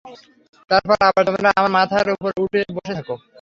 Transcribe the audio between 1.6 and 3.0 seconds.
মাথার উপর বসে